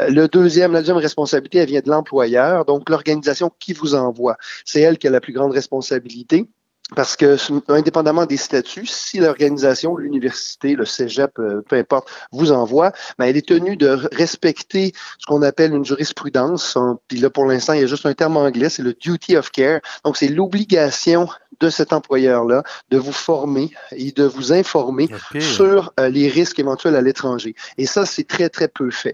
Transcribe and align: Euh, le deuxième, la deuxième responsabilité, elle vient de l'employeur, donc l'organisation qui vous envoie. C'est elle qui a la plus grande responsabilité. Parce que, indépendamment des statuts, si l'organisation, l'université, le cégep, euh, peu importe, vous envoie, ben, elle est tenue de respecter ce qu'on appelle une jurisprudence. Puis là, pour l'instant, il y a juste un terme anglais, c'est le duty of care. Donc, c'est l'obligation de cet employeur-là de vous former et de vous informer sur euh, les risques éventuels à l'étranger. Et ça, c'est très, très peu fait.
Euh, 0.00 0.08
le 0.08 0.28
deuxième, 0.28 0.72
la 0.72 0.80
deuxième 0.80 0.96
responsabilité, 0.96 1.58
elle 1.58 1.68
vient 1.68 1.80
de 1.80 1.90
l'employeur, 1.90 2.64
donc 2.64 2.88
l'organisation 2.88 3.50
qui 3.58 3.72
vous 3.72 3.94
envoie. 3.94 4.36
C'est 4.64 4.80
elle 4.80 4.98
qui 4.98 5.06
a 5.06 5.10
la 5.10 5.20
plus 5.20 5.32
grande 5.32 5.52
responsabilité. 5.52 6.48
Parce 6.94 7.16
que, 7.16 7.36
indépendamment 7.68 8.26
des 8.26 8.36
statuts, 8.36 8.86
si 8.86 9.18
l'organisation, 9.18 9.96
l'université, 9.96 10.74
le 10.74 10.84
cégep, 10.84 11.38
euh, 11.38 11.62
peu 11.66 11.76
importe, 11.76 12.08
vous 12.32 12.52
envoie, 12.52 12.92
ben, 13.18 13.26
elle 13.26 13.36
est 13.36 13.46
tenue 13.46 13.76
de 13.76 13.98
respecter 14.12 14.92
ce 15.18 15.24
qu'on 15.26 15.42
appelle 15.42 15.72
une 15.72 15.84
jurisprudence. 15.84 16.76
Puis 17.08 17.18
là, 17.18 17.30
pour 17.30 17.46
l'instant, 17.46 17.72
il 17.72 17.80
y 17.80 17.84
a 17.84 17.86
juste 17.86 18.04
un 18.04 18.14
terme 18.14 18.36
anglais, 18.36 18.68
c'est 18.68 18.82
le 18.82 18.92
duty 18.92 19.36
of 19.36 19.50
care. 19.50 19.80
Donc, 20.04 20.16
c'est 20.16 20.28
l'obligation 20.28 21.28
de 21.60 21.70
cet 21.70 21.92
employeur-là 21.92 22.62
de 22.90 22.98
vous 22.98 23.12
former 23.12 23.70
et 23.92 24.12
de 24.12 24.24
vous 24.24 24.52
informer 24.52 25.08
sur 25.38 25.92
euh, 25.98 26.08
les 26.08 26.28
risques 26.28 26.58
éventuels 26.58 26.96
à 26.96 27.00
l'étranger. 27.00 27.54
Et 27.78 27.86
ça, 27.86 28.04
c'est 28.04 28.24
très, 28.24 28.48
très 28.48 28.68
peu 28.68 28.90
fait. 28.90 29.10